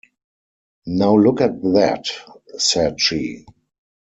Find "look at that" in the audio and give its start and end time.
1.15-2.07